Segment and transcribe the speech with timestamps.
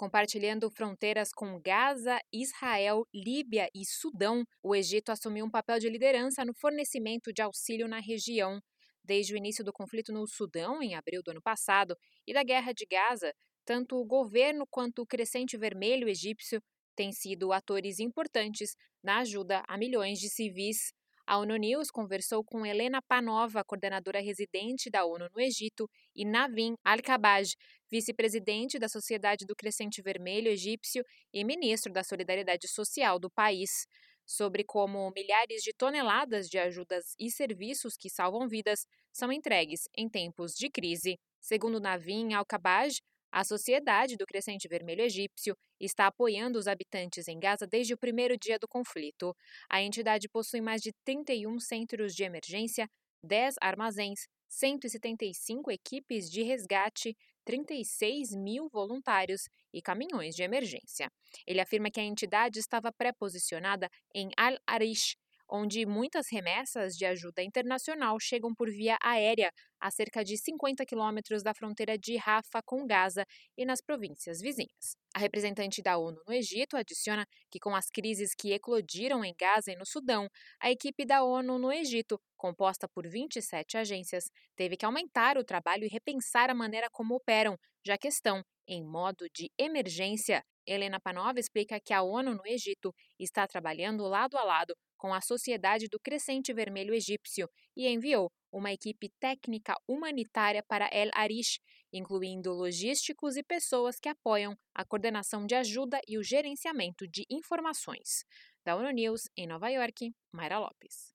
[0.00, 6.42] Compartilhando fronteiras com Gaza, Israel, Líbia e Sudão, o Egito assumiu um papel de liderança
[6.42, 8.62] no fornecimento de auxílio na região.
[9.04, 11.94] Desde o início do conflito no Sudão, em abril do ano passado,
[12.26, 13.30] e da guerra de Gaza,
[13.62, 16.62] tanto o governo quanto o Crescente Vermelho egípcio
[16.96, 18.74] têm sido atores importantes
[19.04, 20.94] na ajuda a milhões de civis.
[21.30, 26.74] A ONU News conversou com Helena Panova, coordenadora residente da ONU no Egito, e Navin
[26.84, 27.54] Al-Kabaj,
[27.88, 33.86] vice-presidente da Sociedade do Crescente Vermelho Egípcio e ministro da Solidariedade Social do país,
[34.26, 40.08] sobre como milhares de toneladas de ajudas e serviços que salvam vidas são entregues em
[40.08, 41.16] tempos de crise.
[41.40, 42.98] Segundo Navin Al-Kabaj,
[43.32, 48.36] a Sociedade do Crescente Vermelho Egípcio está apoiando os habitantes em Gaza desde o primeiro
[48.36, 49.34] dia do conflito.
[49.68, 52.88] A entidade possui mais de 31 centros de emergência,
[53.22, 61.10] 10 armazéns, 175 equipes de resgate, 36 mil voluntários e caminhões de emergência.
[61.46, 65.16] Ele afirma que a entidade estava pré-posicionada em Al-Arish,
[65.48, 71.42] onde muitas remessas de ajuda internacional chegam por via aérea a cerca de 50 quilômetros
[71.42, 73.24] da fronteira de Rafah com Gaza
[73.56, 74.96] e nas províncias vizinhas.
[75.14, 79.72] A representante da ONU no Egito adiciona que, com as crises que eclodiram em Gaza
[79.72, 80.28] e no Sudão,
[80.60, 85.84] a equipe da ONU no Egito, composta por 27 agências, teve que aumentar o trabalho
[85.84, 90.44] e repensar a maneira como operam, já que estão em modo de emergência.
[90.66, 95.20] Helena Panova explica que a ONU no Egito está trabalhando lado a lado com a
[95.20, 101.60] Sociedade do Crescente Vermelho Egípcio e enviou uma equipe técnica humanitária para El Arish,
[101.92, 108.24] incluindo logísticos e pessoas que apoiam a coordenação de ajuda e o gerenciamento de informações.
[108.64, 111.14] Da ONU News, em Nova York, Mayra Lopes.